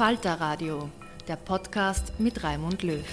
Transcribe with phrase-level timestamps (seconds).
[0.00, 0.88] Falter Radio,
[1.28, 3.04] der Podcast mit Raimund Löw.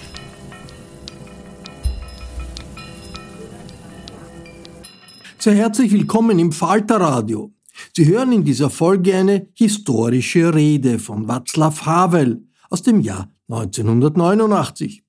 [5.38, 7.52] Sehr herzlich willkommen im Falter Radio.
[7.94, 15.04] Sie hören in dieser Folge eine historische Rede von Václav Havel aus dem Jahr 1989.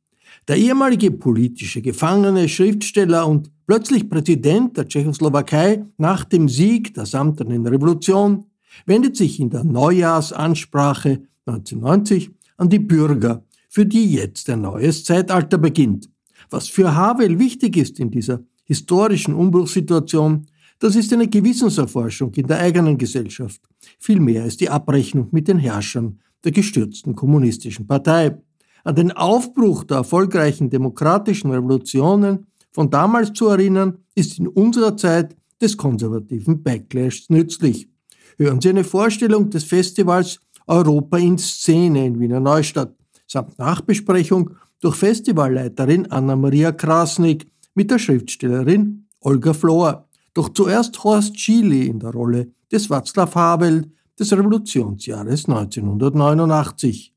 [0.50, 7.66] Der ehemalige politische Gefangene, Schriftsteller und plötzlich Präsident der Tschechoslowakei nach dem Sieg der Samtenen
[7.66, 8.48] Revolution
[8.86, 15.58] wendet sich in der Neujahrsansprache 1990 an die Bürger, für die jetzt ein neues Zeitalter
[15.58, 16.10] beginnt.
[16.50, 20.46] Was für Havel wichtig ist in dieser historischen Umbruchssituation,
[20.80, 23.62] das ist eine Gewissenserforschung in der eigenen Gesellschaft.
[24.00, 28.38] Vielmehr ist die Abrechnung mit den Herrschern der gestürzten kommunistischen Partei.
[28.86, 35.36] An den Aufbruch der erfolgreichen demokratischen Revolutionen von damals zu erinnern, ist in unserer Zeit
[35.62, 37.90] des konservativen Backlashs nützlich.
[38.38, 42.94] Hören Sie eine Vorstellung des Festivals Europa in Szene in Wiener Neustadt
[43.26, 50.08] samt Nachbesprechung durch Festivalleiterin Anna-Maria Krasnik mit der Schriftstellerin Olga Flohr.
[50.36, 57.14] Doch zuerst Horst Chili in der Rolle des Václav Havel des Revolutionsjahres 1989.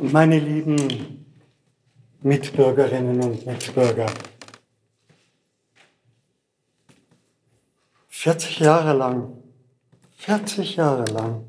[0.00, 1.20] Meine lieben
[2.22, 4.04] Mitbürgerinnen und Mitbürger.
[8.08, 9.38] 40 Jahre lang,
[10.18, 11.46] 40 Jahre lang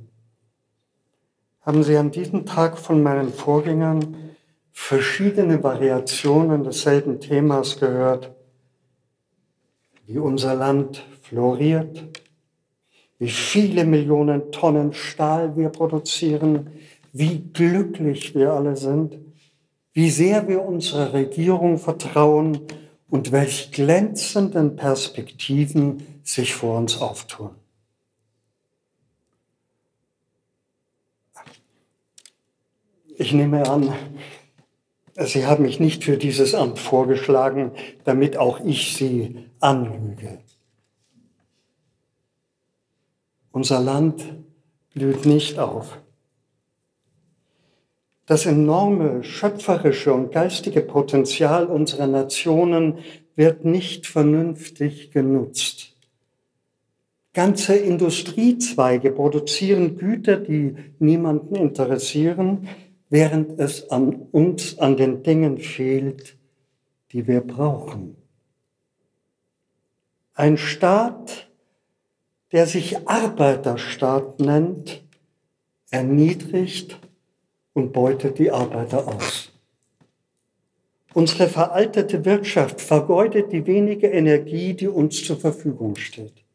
[1.60, 4.16] haben Sie an diesem Tag von meinen Vorgängern
[4.72, 8.32] verschiedene Variationen desselben Themas gehört,
[10.08, 12.22] wie unser Land floriert,
[13.20, 16.72] wie viele Millionen Tonnen Stahl wir produzieren,
[17.12, 19.31] wie glücklich wir alle sind
[19.94, 22.62] wie sehr wir unserer Regierung vertrauen
[23.10, 27.52] und welch glänzenden Perspektiven sich vor uns auftun.
[33.18, 33.94] Ich nehme an,
[35.18, 37.72] Sie haben mich nicht für dieses Amt vorgeschlagen,
[38.06, 40.40] damit auch ich Sie anlüge.
[43.52, 44.24] Unser Land
[44.94, 45.98] blüht nicht auf.
[48.32, 53.00] Das enorme schöpferische und geistige Potenzial unserer Nationen
[53.36, 55.98] wird nicht vernünftig genutzt.
[57.34, 62.70] Ganze Industriezweige produzieren Güter, die niemanden interessieren,
[63.10, 66.38] während es an uns, an den Dingen fehlt,
[67.12, 68.16] die wir brauchen.
[70.36, 71.52] Ein Staat,
[72.54, 75.04] der sich Arbeiterstaat nennt,
[75.90, 76.98] erniedrigt
[77.74, 79.52] und beutet die Arbeiter aus.
[81.14, 86.46] Unsere veraltete Wirtschaft vergeudet die wenige Energie, die uns zur Verfügung steht.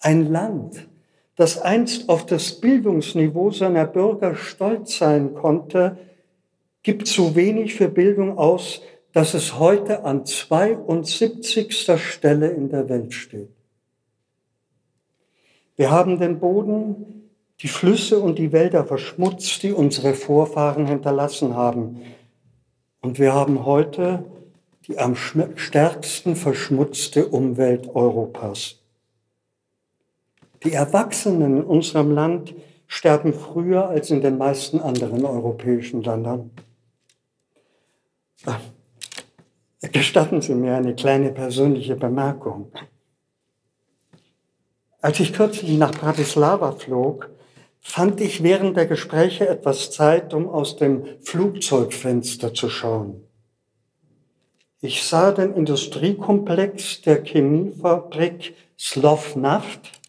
[0.00, 0.88] Ein Land,
[1.36, 5.98] das einst auf das Bildungsniveau seiner Bürger stolz sein konnte,
[6.82, 8.80] gibt so wenig für Bildung aus,
[9.12, 11.74] dass es heute an 72.
[11.98, 13.50] Stelle in der Welt steht.
[15.76, 17.15] Wir haben den Boden,
[17.62, 22.02] die Flüsse und die Wälder verschmutzt, die unsere Vorfahren hinterlassen haben.
[23.00, 24.24] Und wir haben heute
[24.86, 28.76] die am stärksten verschmutzte Umwelt Europas.
[30.62, 32.54] Die Erwachsenen in unserem Land
[32.86, 36.50] sterben früher als in den meisten anderen europäischen Ländern.
[39.80, 42.70] Gestatten Sie mir eine kleine persönliche Bemerkung.
[45.00, 47.30] Als ich kürzlich nach Bratislava flog,
[47.86, 53.22] fand ich während der Gespräche etwas Zeit, um aus dem Flugzeugfenster zu schauen.
[54.80, 60.00] Ich sah den Industriekomplex der Chemiefabrik Slovnaft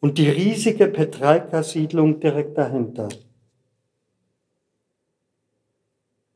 [0.00, 3.08] und die riesige Petralka-Siedlung direkt dahinter.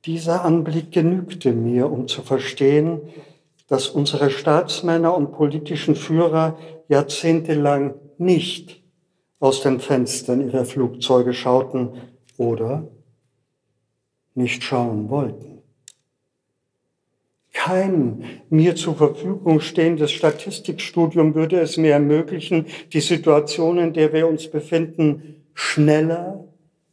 [0.04, 3.00] Dieser Anblick genügte mir, um zu verstehen,
[3.68, 6.58] dass unsere Staatsmänner und politischen Führer
[6.88, 8.85] jahrzehntelang nicht
[9.40, 11.90] aus den Fenstern ihrer Flugzeuge schauten
[12.36, 12.88] oder
[14.34, 15.62] nicht schauen wollten.
[17.52, 24.28] Kein mir zur Verfügung stehendes Statistikstudium würde es mir ermöglichen, die Situation, in der wir
[24.28, 26.44] uns befinden, schneller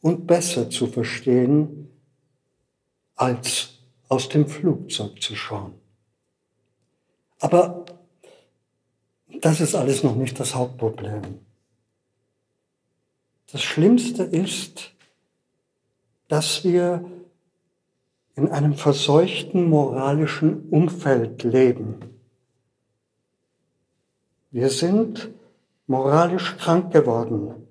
[0.01, 1.89] und besser zu verstehen,
[3.15, 5.73] als aus dem Flugzeug zu schauen.
[7.39, 7.85] Aber
[9.41, 11.39] das ist alles noch nicht das Hauptproblem.
[13.53, 14.95] Das Schlimmste ist,
[16.27, 17.05] dass wir
[18.35, 21.99] in einem verseuchten moralischen Umfeld leben.
[24.49, 25.29] Wir sind
[25.85, 27.67] moralisch krank geworden,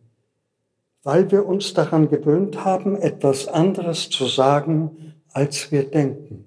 [1.03, 6.45] weil wir uns daran gewöhnt haben, etwas anderes zu sagen, als wir denken.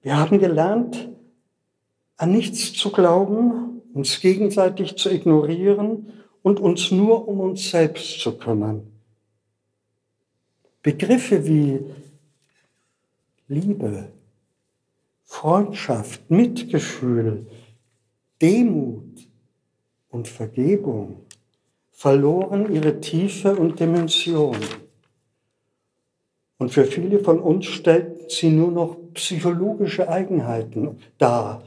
[0.00, 1.10] Wir haben gelernt,
[2.16, 6.10] an nichts zu glauben, uns gegenseitig zu ignorieren
[6.46, 8.86] und uns nur um uns selbst zu kümmern.
[10.80, 11.80] Begriffe wie
[13.48, 14.12] Liebe,
[15.24, 17.48] Freundschaft, Mitgefühl,
[18.40, 19.26] Demut
[20.08, 21.26] und Vergebung
[21.90, 24.56] verloren ihre Tiefe und Dimension.
[26.58, 31.64] Und für viele von uns stellten sie nur noch psychologische Eigenheiten dar.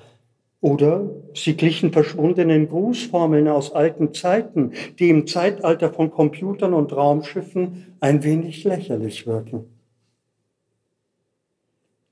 [0.61, 7.95] Oder sie glichen verschwundenen Grußformeln aus alten Zeiten, die im Zeitalter von Computern und Raumschiffen
[8.01, 9.65] ein wenig lächerlich wirken.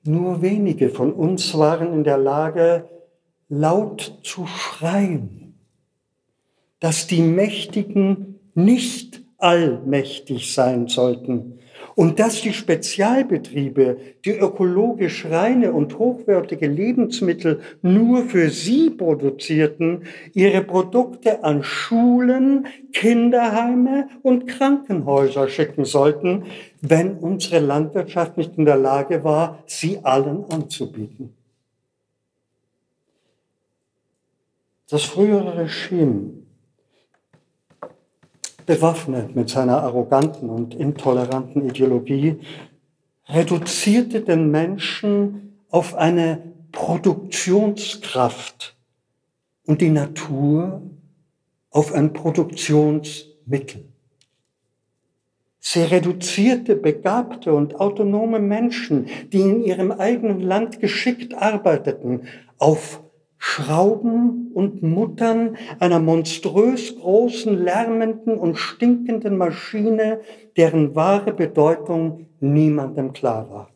[0.03, 2.87] Nur wenige von uns waren in der Lage,
[3.49, 5.59] laut zu schreien,
[6.79, 11.56] dass die Mächtigen nicht allmächtig sein sollten
[11.97, 20.03] und dass die Spezialbetriebe, die ökologisch reine und hochwertige Lebensmittel nur für sie produzierten,
[20.35, 26.43] ihre Produkte an Schulen, Kinderheime und Krankenhäuser schicken sollten,
[26.81, 31.33] wenn unsere Landwirtschaft nicht in der Lage war, sie allen anzubieten.
[34.87, 36.36] Das frühere Regime
[38.67, 42.35] bewaffnet mit seiner arroganten und intoleranten Ideologie,
[43.27, 48.77] reduzierte den Menschen auf eine Produktionskraft
[49.65, 50.81] und die Natur
[51.71, 53.85] auf ein Produktionsmittel.
[55.59, 63.01] Sie reduzierte begabte und autonome Menschen, die in ihrem eigenen Land geschickt arbeiteten, auf
[63.37, 70.21] Schrauben und Muttern einer monströs großen, lärmenden und stinkenden Maschine,
[70.57, 73.69] deren wahre Bedeutung niemandem klar war.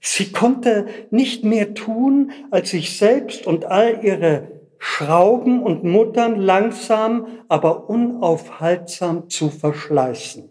[0.00, 4.48] Sie konnte nicht mehr tun, als sich selbst und all ihre
[4.78, 10.50] Schrauben und Muttern langsam, aber unaufhaltsam zu verschleißen.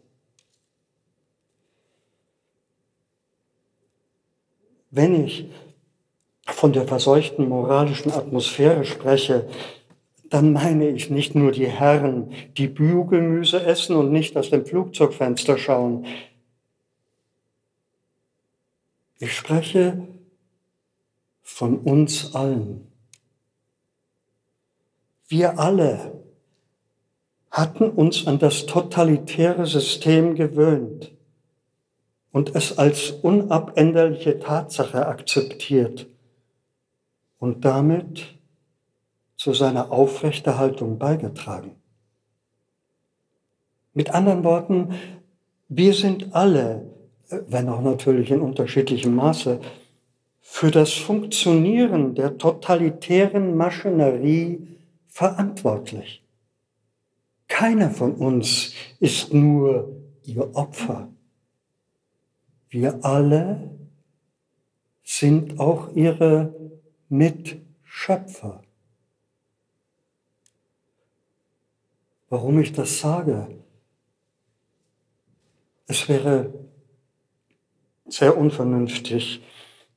[4.89, 5.49] Wenn ich
[6.45, 9.47] von der verseuchten moralischen Atmosphäre spreche,
[10.29, 15.57] dann meine ich nicht nur die Herren, die Bügelmüse essen und nicht aus dem Flugzeugfenster
[15.57, 16.05] schauen.
[19.19, 20.07] Ich spreche
[21.41, 22.87] von uns allen.
[25.27, 26.19] Wir alle
[27.51, 31.11] hatten uns an das totalitäre System gewöhnt
[32.31, 36.07] und es als unabänderliche Tatsache akzeptiert
[37.43, 38.39] und damit
[39.35, 41.75] zu seiner Aufrechterhaltung beigetragen.
[43.93, 44.93] Mit anderen Worten,
[45.67, 46.89] wir sind alle,
[47.49, 49.59] wenn auch natürlich in unterschiedlichem Maße,
[50.39, 54.65] für das Funktionieren der totalitären Maschinerie
[55.09, 56.23] verantwortlich.
[57.49, 58.71] Keiner von uns
[59.01, 59.91] ist nur
[60.23, 61.09] ihr Opfer.
[62.69, 63.69] Wir alle
[65.03, 66.63] sind auch ihre
[67.13, 68.63] Mitschöpfer.
[72.29, 73.49] Warum ich das sage?
[75.85, 76.51] Es wäre
[78.07, 79.43] sehr unvernünftig,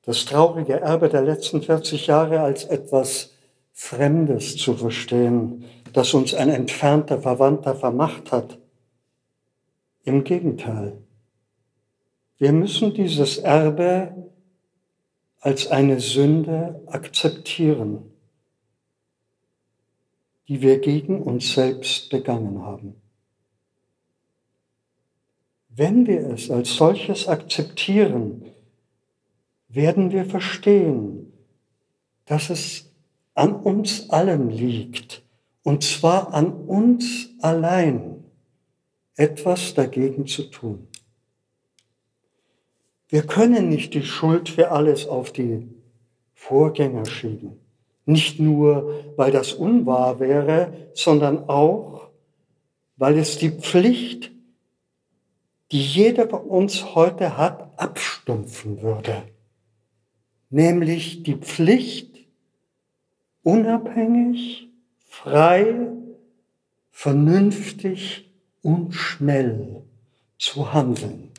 [0.02, 3.32] das traurige Erbe der letzten 40 Jahre als etwas
[3.73, 8.58] Fremdes zu verstehen, das uns ein entfernter Verwandter vermacht hat.
[10.04, 10.99] Im Gegenteil.
[12.37, 14.14] Wir müssen dieses Erbe
[15.47, 18.11] als eine Sünde akzeptieren,
[20.49, 22.97] die wir gegen uns selbst begangen haben.
[25.69, 28.50] Wenn wir es als solches akzeptieren,
[29.69, 31.33] werden wir verstehen,
[32.25, 32.91] dass es
[33.35, 35.23] an uns allen liegt,
[35.62, 38.25] und zwar an uns allein,
[39.15, 40.88] etwas dagegen zu tun.
[43.09, 45.69] Wir können nicht die Schuld für alles auf die
[46.35, 47.61] Vorgänger schieben.
[48.05, 52.09] Nicht nur, weil das unwahr wäre, sondern auch,
[52.97, 54.33] weil es die Pflicht,
[55.73, 59.23] die jeder von uns heute hat, abstumpfen würde.
[60.51, 62.27] Nämlich die Pflicht,
[63.43, 64.69] unabhängig,
[65.09, 65.91] frei,
[66.91, 68.33] vernünftig
[68.63, 69.83] und schnell
[70.39, 71.33] zu handeln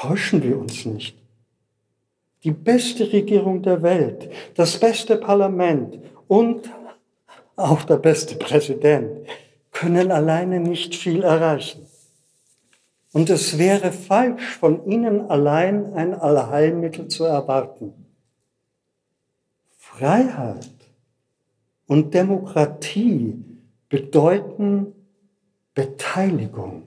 [0.00, 1.16] täuschen wir uns nicht.
[2.42, 6.70] Die beste Regierung der Welt, das beste Parlament und
[7.56, 9.28] auch der beste Präsident
[9.70, 11.86] können alleine nicht viel erreichen.
[13.12, 17.92] Und es wäre falsch, von ihnen allein ein Allheilmittel zu erwarten.
[19.76, 20.70] Freiheit
[21.86, 23.44] und Demokratie
[23.90, 24.94] bedeuten
[25.74, 26.84] Beteiligung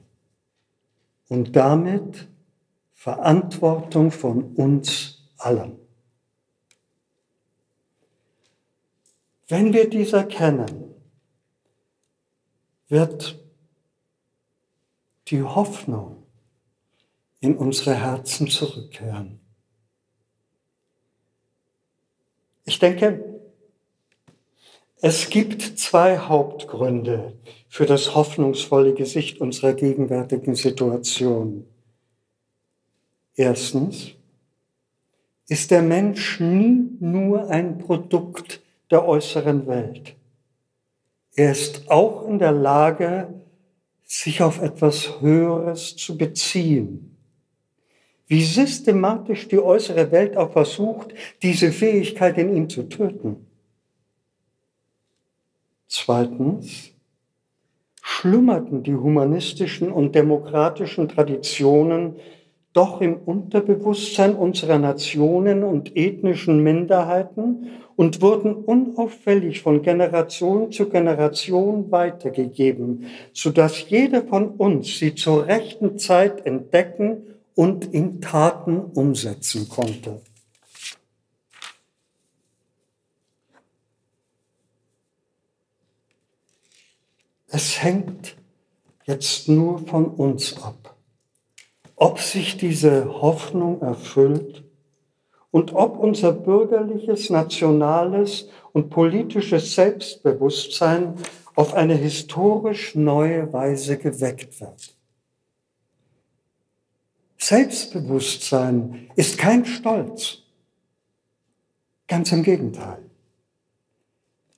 [1.30, 2.28] und damit
[3.04, 5.78] Verantwortung von uns allen.
[9.50, 10.96] Wenn wir dies erkennen,
[12.88, 13.44] wird
[15.28, 16.24] die Hoffnung
[17.42, 19.42] in unsere Herzen zurückkehren.
[22.64, 23.42] Ich denke,
[25.02, 31.68] es gibt zwei Hauptgründe für das hoffnungsvolle Gesicht unserer gegenwärtigen Situation.
[33.36, 34.12] Erstens
[35.48, 38.62] ist der Mensch nie nur ein Produkt
[38.92, 40.16] der äußeren Welt.
[41.36, 43.34] Er ist auch in der Lage,
[44.04, 47.18] sich auf etwas Höheres zu beziehen.
[48.28, 53.48] Wie systematisch die äußere Welt auch versucht, diese Fähigkeit in ihm zu töten.
[55.88, 56.92] Zweitens
[58.02, 62.16] schlummerten die humanistischen und demokratischen Traditionen
[62.74, 71.92] doch im Unterbewusstsein unserer Nationen und ethnischen Minderheiten und wurden unauffällig von Generation zu Generation
[71.92, 80.22] weitergegeben, sodass jeder von uns sie zur rechten Zeit entdecken und in Taten umsetzen konnte.
[87.48, 88.36] Es hängt
[89.06, 90.93] jetzt nur von uns ab
[92.04, 94.66] ob sich diese Hoffnung erfüllt
[95.52, 101.16] und ob unser bürgerliches, nationales und politisches Selbstbewusstsein
[101.56, 104.98] auf eine historisch neue Weise geweckt wird.
[107.38, 110.40] Selbstbewusstsein ist kein Stolz,
[112.10, 113.10] ganz im Gegenteil.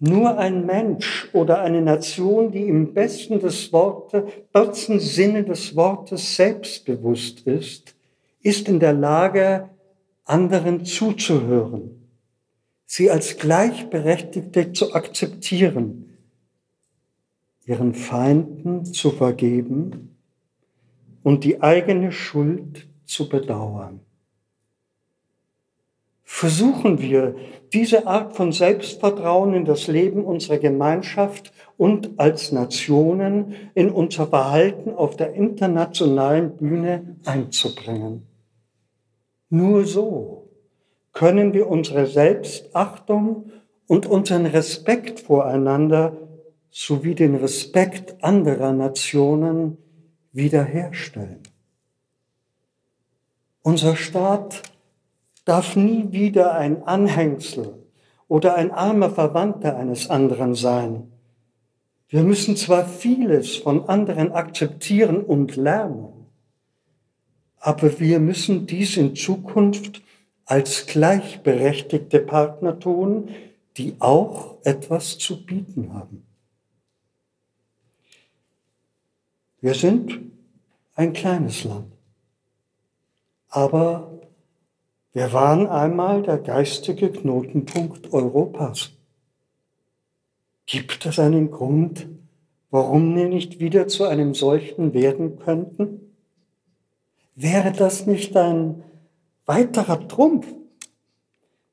[0.07, 6.35] Nur ein Mensch oder eine Nation, die im besten, des Wortes, besten Sinne des Wortes
[6.35, 7.95] selbstbewusst ist,
[8.43, 9.67] ist in der Lage,
[10.23, 12.07] anderen zuzuhören,
[12.85, 16.15] sie als Gleichberechtigte zu akzeptieren,
[17.65, 20.15] ihren Feinden zu vergeben
[21.23, 24.04] und die eigene Schuld zu bedauern.
[26.45, 27.35] Versuchen wir,
[27.73, 34.93] diese Art von Selbstvertrauen in das Leben unserer Gemeinschaft und als Nationen in unser Verhalten
[34.93, 38.27] auf der internationalen Bühne einzubringen.
[39.49, 40.51] Nur so
[41.13, 43.49] können wir unsere Selbstachtung
[43.87, 46.15] und unseren Respekt voreinander
[46.69, 49.79] sowie den Respekt anderer Nationen
[50.31, 51.41] wiederherstellen.
[53.63, 54.61] Unser Staat
[55.45, 57.85] darf nie wieder ein Anhängsel
[58.27, 61.11] oder ein armer Verwandter eines anderen sein.
[62.09, 66.27] Wir müssen zwar vieles von anderen akzeptieren und lernen,
[67.59, 70.01] aber wir müssen dies in Zukunft
[70.45, 73.29] als gleichberechtigte Partner tun,
[73.77, 76.25] die auch etwas zu bieten haben.
[79.61, 80.19] Wir sind
[80.95, 81.91] ein kleines Land,
[83.49, 84.21] aber
[85.15, 88.91] wir waren einmal der geistige Knotenpunkt Europas.
[90.65, 92.09] Gibt es einen Grund,
[92.69, 96.17] warum wir nicht wieder zu einem solchen werden könnten?
[97.33, 98.83] Wäre das nicht ein
[99.45, 100.47] weiterer Trumpf,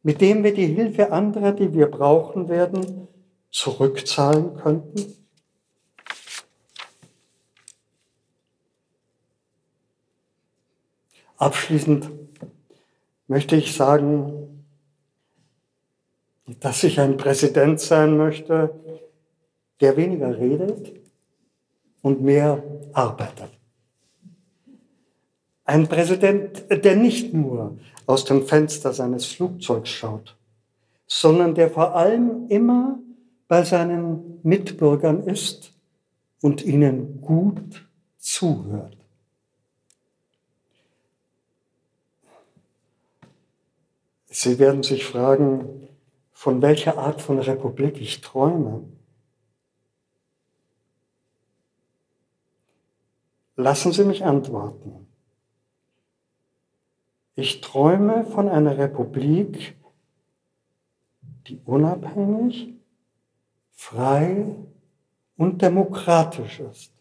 [0.04, 3.08] mit dem wir die Hilfe anderer, die wir brauchen werden,
[3.50, 5.16] zurückzahlen könnten?
[11.38, 12.08] Abschließend
[13.32, 14.62] möchte ich sagen,
[16.60, 18.74] dass ich ein Präsident sein möchte,
[19.80, 20.92] der weniger redet
[22.02, 22.62] und mehr
[22.92, 23.48] arbeitet.
[25.64, 30.36] Ein Präsident, der nicht nur aus dem Fenster seines Flugzeugs schaut,
[31.06, 32.98] sondern der vor allem immer
[33.48, 35.72] bei seinen Mitbürgern ist
[36.42, 39.01] und ihnen gut zuhört.
[44.34, 45.88] Sie werden sich fragen,
[46.32, 48.82] von welcher Art von Republik ich träume.
[53.56, 55.06] Lassen Sie mich antworten.
[57.34, 59.76] Ich träume von einer Republik,
[61.46, 62.72] die unabhängig,
[63.72, 64.56] frei
[65.36, 66.92] und demokratisch ist.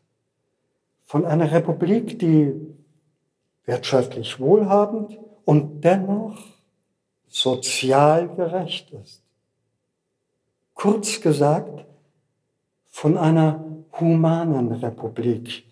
[1.05, 2.53] Von einer Republik, die
[3.63, 6.50] wirtschaftlich wohlhabend und dennoch
[7.31, 9.23] sozial gerecht ist.
[10.73, 11.85] Kurz gesagt,
[12.89, 13.63] von einer
[13.99, 15.63] humanen Republik,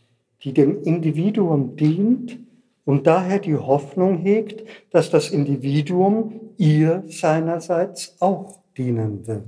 [0.41, 2.39] die dem Individuum dient
[2.85, 9.43] und daher die Hoffnung hegt, dass das Individuum ihr seinerseits auch dienen wird.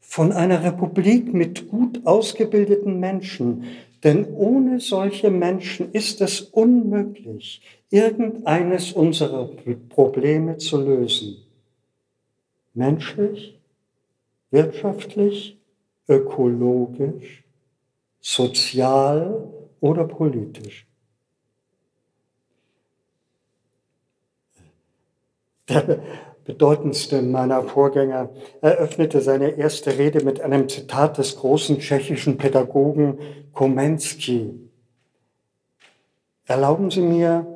[0.00, 3.64] Von einer Republik mit gut ausgebildeten Menschen,
[4.02, 7.60] denn ohne solche Menschen ist es unmöglich,
[7.96, 9.48] irgendeines unserer
[9.88, 11.38] Probleme zu lösen.
[12.74, 13.58] Menschlich,
[14.50, 15.58] wirtschaftlich,
[16.06, 17.44] ökologisch,
[18.20, 20.86] sozial oder politisch.
[25.68, 25.98] Der
[26.44, 28.28] bedeutendste meiner Vorgänger
[28.60, 33.18] eröffnete seine erste Rede mit einem Zitat des großen tschechischen Pädagogen
[33.52, 34.54] Komensky.
[36.44, 37.55] Erlauben Sie mir,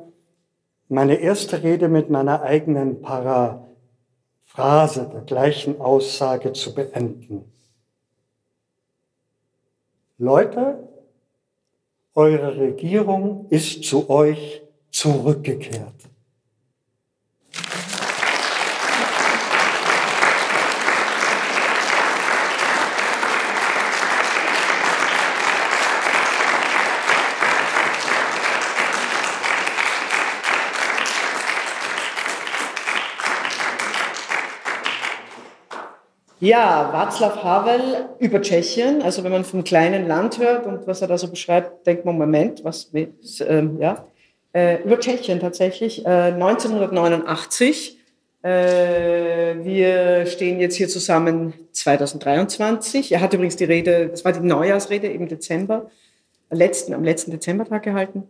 [0.91, 3.69] meine erste Rede mit meiner eigenen Paraphrase
[5.09, 7.49] der gleichen Aussage zu beenden.
[10.17, 10.89] Leute,
[12.13, 16.10] eure Regierung ist zu euch zurückgekehrt.
[36.41, 39.03] Ja, Václav Havel über Tschechien.
[39.03, 42.17] Also wenn man vom kleinen Land hört und was er da so beschreibt, denkt man,
[42.17, 42.91] Moment, was,
[43.47, 44.07] ähm, ja.
[44.51, 47.99] Äh, über Tschechien tatsächlich, äh, 1989.
[48.41, 48.49] Äh,
[49.63, 53.11] wir stehen jetzt hier zusammen 2023.
[53.11, 55.91] Er hat übrigens die Rede, das war die Neujahrsrede im Dezember,
[56.49, 58.23] letzten, am letzten Dezembertag gehalten,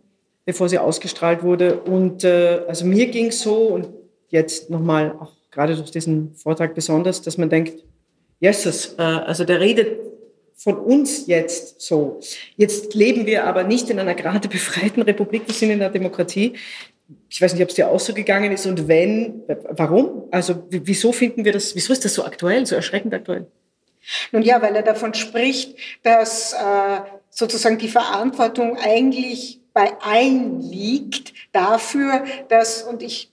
[0.44, 1.80] bevor sie ausgestrahlt wurde.
[1.80, 3.88] Und äh, also mir ging es so und
[4.28, 7.82] jetzt nochmal auch gerade durch diesen Vortrag besonders, dass man denkt,
[8.42, 10.00] Jesus, äh, also der redet
[10.56, 12.18] von uns jetzt so.
[12.56, 16.54] Jetzt leben wir aber nicht in einer gerade befreiten Republik, wir sind in einer Demokratie.
[17.28, 20.24] Ich weiß nicht, ob es dir auch so gegangen ist und wenn, warum?
[20.32, 23.46] Also wieso finden wir das, wieso ist das so aktuell, so erschreckend aktuell?
[24.32, 27.00] Nun ja, weil er davon spricht, dass äh,
[27.30, 33.31] sozusagen die Verantwortung eigentlich bei allen liegt dafür, dass, und ich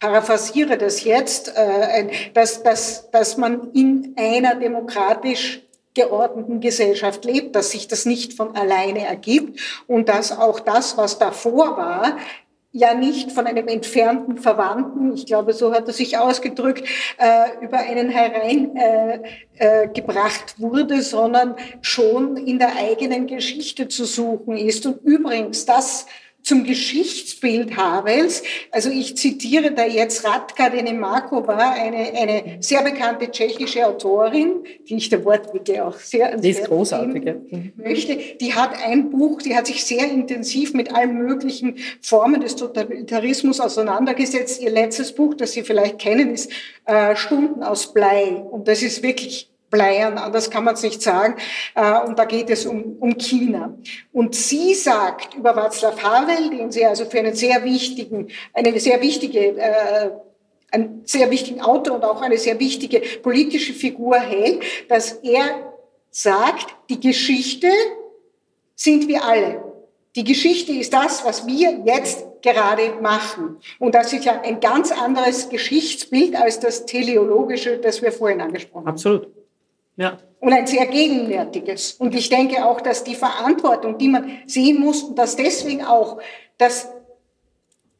[0.00, 5.62] paraphrasiere das jetzt, äh, dass, dass, dass man in einer demokratisch
[5.94, 11.18] geordneten Gesellschaft lebt, dass sich das nicht von alleine ergibt und dass auch das, was
[11.18, 12.16] davor war,
[12.72, 16.84] ja nicht von einem entfernten Verwandten, ich glaube, so hat er sich ausgedrückt,
[17.18, 24.86] äh, über einen hereingebracht äh, wurde, sondern schon in der eigenen Geschichte zu suchen ist.
[24.86, 26.06] Und übrigens, das
[26.42, 28.42] zum Geschichtsbild Havels.
[28.70, 35.08] Also ich zitiere da jetzt Radka Denemakova, eine, eine sehr bekannte tschechische Autorin, die ich
[35.08, 37.34] der Wortwitze auch sehr Die ist großartig.
[37.76, 38.18] Möchte.
[38.40, 43.60] Die hat ein Buch, die hat sich sehr intensiv mit allen möglichen Formen des Totalitarismus
[43.60, 44.62] auseinandergesetzt.
[44.62, 46.50] Ihr letztes Buch, das Sie vielleicht kennen, ist
[46.86, 48.44] äh, Stunden aus Blei.
[48.50, 51.36] Und das ist wirklich bleiern, anders kann man es nicht sagen.
[51.74, 53.74] Äh, und da geht es um, um China.
[54.12, 59.00] Und sie sagt über Václav Havel, den sie also für einen sehr wichtigen, eine sehr
[59.00, 60.10] wichtige, äh,
[60.72, 65.72] einen sehr wichtigen Autor und auch eine sehr wichtige politische Figur hält, dass er
[66.10, 67.68] sagt, die Geschichte
[68.74, 69.62] sind wir alle.
[70.16, 73.58] Die Geschichte ist das, was wir jetzt gerade machen.
[73.78, 78.86] Und das ist ja ein ganz anderes Geschichtsbild als das teleologische, das wir vorhin angesprochen
[78.86, 78.94] haben.
[78.94, 79.28] Absolut.
[80.00, 80.16] Ja.
[80.40, 81.92] Und ein sehr gegenwärtiges.
[81.92, 86.22] Und ich denke auch, dass die Verantwortung, die man sehen muss, dass deswegen auch
[86.56, 86.88] das,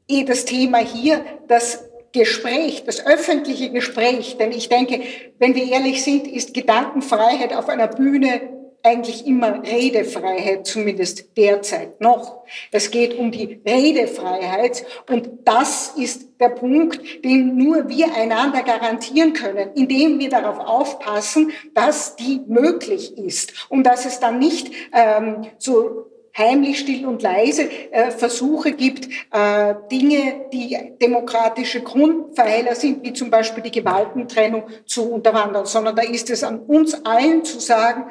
[0.08, 5.02] eh das Thema hier, das Gespräch, das öffentliche Gespräch, denn ich denke,
[5.38, 12.44] wenn wir ehrlich sind, ist Gedankenfreiheit auf einer Bühne eigentlich immer Redefreiheit, zumindest derzeit noch.
[12.70, 19.32] Es geht um die Redefreiheit und das ist der Punkt, den nur wir einander garantieren
[19.32, 25.46] können, indem wir darauf aufpassen, dass die möglich ist und dass es dann nicht ähm,
[25.58, 33.12] so heimlich, still und leise äh, Versuche gibt, äh, Dinge, die demokratische Grundpfeiler sind, wie
[33.12, 38.10] zum Beispiel die Gewaltentrennung, zu unterwandern, sondern da ist es an uns allen zu sagen,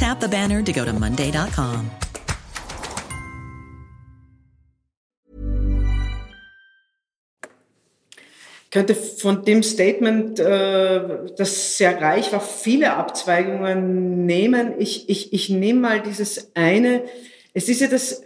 [0.00, 1.90] Tap the banner to go to Monday.com.
[8.70, 11.02] Könnte von dem Statement, äh,
[11.36, 14.72] das sehr reich war, viele Abzweigungen nehmen.
[14.78, 17.02] Ich, ich, ich nehme mal dieses eine.
[17.52, 18.22] Es ist ja das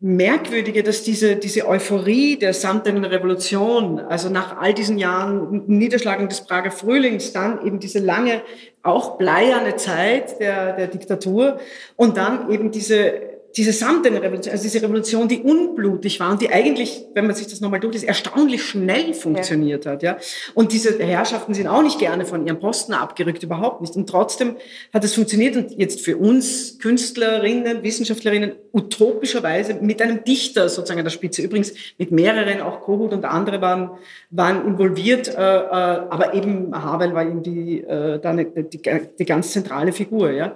[0.00, 6.42] Merkwürdige, dass diese, diese Euphorie der samtenen Revolution, also nach all diesen Jahren Niederschlagung des
[6.42, 8.42] Prager Frühlings, dann eben diese lange,
[8.84, 11.58] auch bleierne Zeit der, der Diktatur
[11.96, 16.50] und dann eben diese diese samtene Revolution, also diese Revolution, die unblutig war und die
[16.50, 19.90] eigentlich, wenn man sich das nochmal durchliest, erstaunlich schnell funktioniert ja.
[19.90, 20.16] hat, ja.
[20.54, 23.96] Und diese Herrschaften sind auch nicht gerne von ihrem Posten abgerückt, überhaupt nicht.
[23.96, 24.56] Und trotzdem
[24.92, 31.06] hat es funktioniert und jetzt für uns Künstlerinnen, Wissenschaftlerinnen utopischerweise mit einem Dichter sozusagen an
[31.06, 31.42] der Spitze.
[31.42, 33.90] Übrigens mit mehreren, auch Kohut und andere waren,
[34.30, 38.80] waren involviert, äh, äh, aber eben Havel war irgendwie äh, da eine, die,
[39.18, 40.54] die ganz zentrale Figur, ja.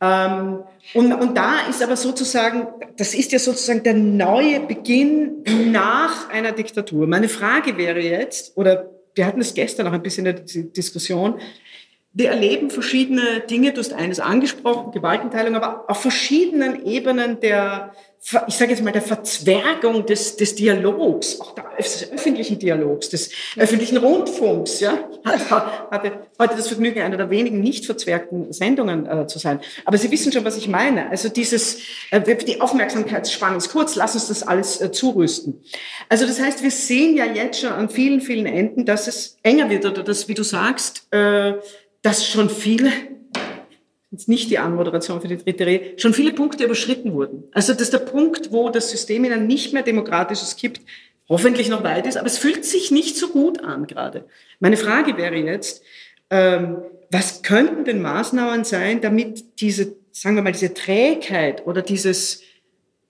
[0.00, 0.62] Ähm,
[0.94, 6.52] und, und da ist aber sozusagen, das ist ja sozusagen der neue Beginn nach einer
[6.52, 7.06] Diktatur.
[7.06, 11.40] Meine Frage wäre jetzt, oder wir hatten es gestern noch ein bisschen in der Diskussion,
[12.12, 17.92] wir erleben verschiedene Dinge, du hast eines angesprochen, Gewaltenteilung, aber auf verschiedenen Ebenen der,
[18.46, 23.96] ich sage jetzt mal, der Verzwergung des, des Dialogs, auch des öffentlichen Dialogs, des öffentlichen
[23.96, 24.80] Rundfunks.
[24.80, 29.60] Ja, hatte heute das Vergnügen, einer der wenigen nicht verzwergten Sendungen äh, zu sein.
[29.86, 31.08] Aber Sie wissen schon, was ich meine.
[31.08, 31.78] Also dieses,
[32.10, 35.62] äh, die Aufmerksamkeitsspanne ist kurz, lass uns das alles äh, zurüsten.
[36.10, 39.70] Also das heißt, wir sehen ja jetzt schon an vielen, vielen Enden, dass es enger
[39.70, 41.54] wird oder dass, wie du sagst, äh,
[42.02, 42.90] dass schon viele
[44.10, 47.44] jetzt nicht die Anmoderation für die dritte Rede, schon viele Punkte überschritten wurden.
[47.52, 50.80] Also das ist der Punkt, wo das System in ein nicht mehr demokratisches kippt,
[51.28, 54.24] hoffentlich noch weit ist, aber es fühlt sich nicht so gut an gerade.
[54.58, 55.82] Meine Frage wäre jetzt,
[56.28, 56.78] ähm,
[57.10, 62.42] was könnten denn Maßnahmen sein, damit diese, sagen wir mal, diese Trägheit oder dieses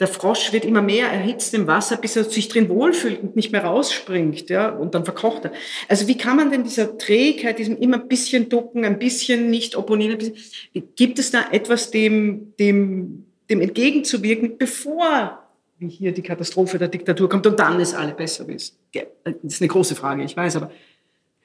[0.00, 3.52] der Frosch wird immer mehr erhitzt im Wasser, bis er sich drin wohlfühlt und nicht
[3.52, 5.52] mehr rausspringt, ja, und dann verkocht er.
[5.88, 9.76] Also wie kann man denn dieser Trägheit, diesem immer ein bisschen ducken, ein bisschen nicht
[9.76, 10.36] opponieren, bisschen,
[10.96, 15.38] gibt es da etwas dem, dem, dem entgegenzuwirken, bevor
[15.78, 18.76] wie hier die Katastrophe der Diktatur kommt und dann es alle besser wissen?
[18.92, 20.70] Das ist eine große Frage, ich weiß, aber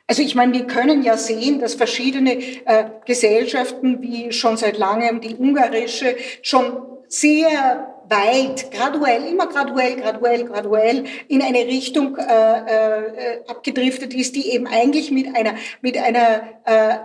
[0.07, 5.19] Also ich meine, wir können ja sehen, dass verschiedene äh, Gesellschaften, wie schon seit langem
[5.19, 13.43] die ungarische, schon sehr weit, graduell, immer graduell, graduell, graduell in eine Richtung äh, äh,
[13.47, 16.97] abgedriftet ist, die eben eigentlich mit einer, mit einer äh,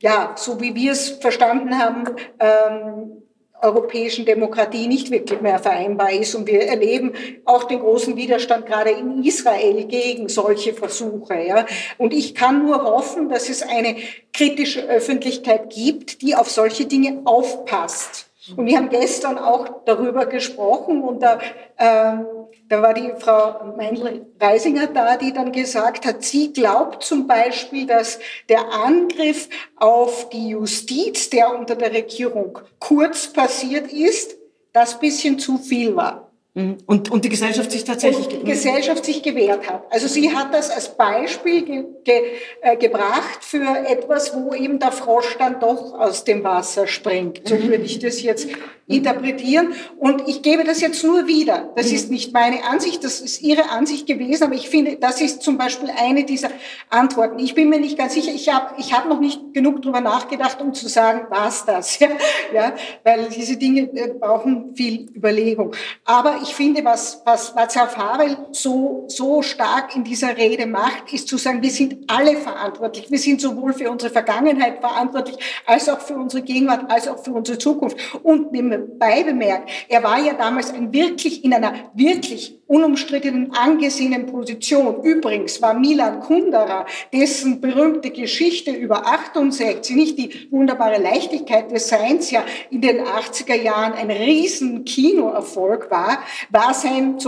[0.00, 2.04] ja, so wie wir es verstanden haben,
[2.38, 3.22] ähm,
[3.60, 6.34] europäischen Demokratie nicht wirklich mehr vereinbar ist.
[6.34, 7.12] Und wir erleben
[7.44, 11.42] auch den großen Widerstand gerade in Israel gegen solche Versuche.
[11.44, 11.66] Ja.
[11.96, 13.96] Und ich kann nur hoffen, dass es eine
[14.32, 18.27] kritische Öffentlichkeit gibt, die auf solche Dinge aufpasst.
[18.56, 21.38] Und wir haben gestern auch darüber gesprochen und da
[21.78, 22.26] ähm,
[22.68, 28.18] da war die Frau Meindl-Reisinger da, die dann gesagt hat, sie glaubt zum Beispiel, dass
[28.48, 34.36] der Angriff auf die Justiz, der unter der Regierung Kurz passiert ist,
[34.72, 36.27] das bisschen zu viel war.
[36.58, 36.76] Mhm.
[36.86, 39.84] Und, und die Gesellschaft sich tatsächlich und die Gesellschaft sich gewehrt hat.
[39.90, 42.22] Also sie hat das als Beispiel ge, ge,
[42.62, 47.42] äh, gebracht für etwas, wo eben der Frosch dann doch aus dem Wasser springt.
[47.44, 48.48] So würde ich das jetzt
[48.88, 49.74] interpretieren.
[49.98, 51.70] Und ich gebe das jetzt nur wieder.
[51.76, 55.42] Das ist nicht meine Ansicht, das ist Ihre Ansicht gewesen, aber ich finde, das ist
[55.42, 56.50] zum Beispiel eine dieser
[56.88, 57.38] Antworten.
[57.38, 60.60] Ich bin mir nicht ganz sicher, ich habe ich hab noch nicht genug drüber nachgedacht,
[60.60, 62.08] um zu sagen, was das, ja,
[62.52, 62.72] ja,
[63.04, 65.74] weil diese Dinge äh, brauchen viel Überlegung.
[66.04, 71.28] Aber ich finde, was, was Václav Havel so, so stark in dieser Rede macht, ist
[71.28, 73.10] zu sagen, wir sind alle verantwortlich.
[73.10, 77.32] Wir sind sowohl für unsere Vergangenheit verantwortlich, als auch für unsere Gegenwart, als auch für
[77.32, 77.96] unsere Zukunft.
[78.22, 85.02] Und nebenbei bemerkt, er war ja damals ein wirklich in einer wirklich unumstrittenen, angesehenen Position.
[85.02, 92.30] Übrigens war Milan Kundera, dessen berühmte Geschichte über 68, nicht die wunderbare Leichtigkeit des Seins,
[92.30, 96.18] ja in den 80er Jahren ein riesen Kinoerfolg war,
[96.50, 97.18] war sein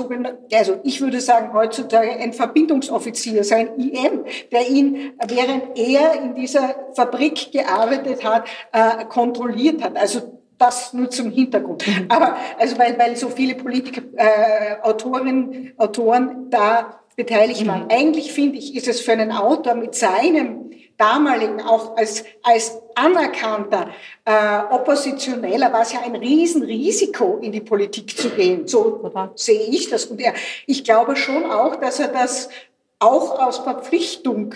[0.52, 6.74] also ich würde sagen heutzutage ein Verbindungsoffizier, sein IM, der ihn, während er in dieser
[6.94, 9.96] Fabrik gearbeitet hat, äh, kontrolliert hat.
[9.96, 11.86] Also das nur zum Hintergrund.
[11.86, 12.06] Mhm.
[12.08, 17.84] Aber also weil, weil so viele Politiker, äh, Autorinnen, Autoren da beteiligt waren.
[17.84, 17.90] Mhm.
[17.90, 20.70] Eigentlich finde ich, ist es für einen Autor mit seinem
[21.00, 23.88] damaligen auch als, als anerkannter
[24.24, 28.68] äh, Oppositioneller war es ja ein Riesenrisiko, in die Politik zu gehen.
[28.68, 30.06] So sehe ich das.
[30.06, 30.34] Und er,
[30.66, 32.50] ich glaube schon auch, dass er das
[32.98, 34.54] auch aus Verpflichtung,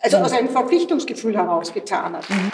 [0.00, 0.24] also mhm.
[0.24, 2.28] aus einem Verpflichtungsgefühl heraus getan hat.
[2.30, 2.50] Mhm.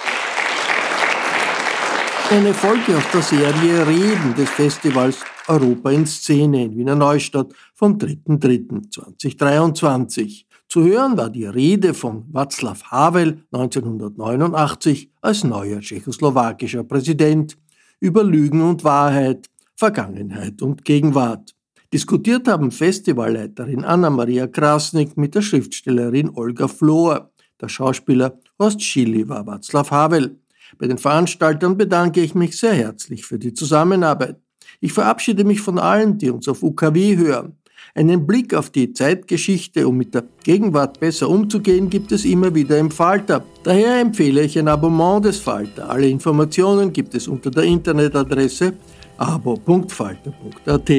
[2.30, 7.96] Eine Folge aus der Serie Reden des Festivals Europa in Szene in Wiener Neustadt vom
[7.96, 10.44] 3.3.2023.
[10.68, 17.56] Zu hören war die Rede von Václav Havel 1989 als neuer tschechoslowakischer Präsident
[18.00, 21.54] über Lügen und Wahrheit, Vergangenheit und Gegenwart.
[21.90, 27.32] Diskutiert haben Festivalleiterin Anna-Maria Krasnik mit der Schriftstellerin Olga Flohr.
[27.62, 30.38] Der Schauspieler Horst Schilly war Václav Havel.
[30.76, 34.36] Bei den Veranstaltern bedanke ich mich sehr herzlich für die Zusammenarbeit.
[34.80, 37.56] Ich verabschiede mich von allen, die uns auf UKW hören.
[37.98, 42.78] Einen Blick auf die Zeitgeschichte, um mit der Gegenwart besser umzugehen, gibt es immer wieder
[42.78, 43.44] im Falter.
[43.64, 45.90] Daher empfehle ich ein Abonnement des Falter.
[45.90, 48.74] Alle Informationen gibt es unter der Internetadresse
[49.16, 50.90] abo.falter.at.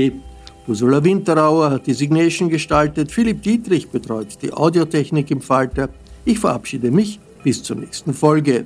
[0.68, 5.88] Ursula Winterauer hat die Signation gestaltet, Philipp Dietrich betreut die Audiotechnik im Falter.
[6.26, 8.66] Ich verabschiede mich bis zur nächsten Folge.